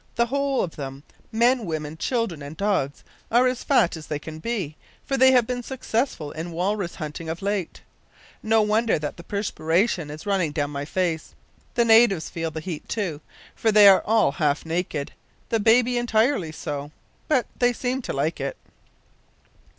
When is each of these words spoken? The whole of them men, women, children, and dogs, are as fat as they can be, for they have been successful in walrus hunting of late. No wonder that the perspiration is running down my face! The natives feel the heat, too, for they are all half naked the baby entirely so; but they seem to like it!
The 0.15 0.25
whole 0.25 0.63
of 0.63 0.77
them 0.77 1.03
men, 1.31 1.63
women, 1.63 1.95
children, 1.95 2.41
and 2.41 2.57
dogs, 2.57 3.03
are 3.29 3.45
as 3.45 3.63
fat 3.63 3.95
as 3.95 4.07
they 4.07 4.17
can 4.17 4.39
be, 4.39 4.75
for 5.05 5.15
they 5.15 5.31
have 5.31 5.45
been 5.45 5.61
successful 5.61 6.31
in 6.31 6.51
walrus 6.51 6.95
hunting 6.95 7.29
of 7.29 7.43
late. 7.43 7.81
No 8.41 8.63
wonder 8.63 8.97
that 8.97 9.17
the 9.17 9.23
perspiration 9.23 10.09
is 10.09 10.25
running 10.25 10.53
down 10.53 10.71
my 10.71 10.85
face! 10.85 11.35
The 11.75 11.85
natives 11.85 12.29
feel 12.31 12.49
the 12.49 12.61
heat, 12.61 12.89
too, 12.89 13.21
for 13.53 13.71
they 13.71 13.87
are 13.87 14.01
all 14.01 14.31
half 14.31 14.65
naked 14.65 15.11
the 15.49 15.59
baby 15.59 15.99
entirely 15.99 16.51
so; 16.51 16.89
but 17.27 17.45
they 17.59 17.71
seem 17.71 18.01
to 18.01 18.11
like 18.11 18.41
it! 18.41 18.57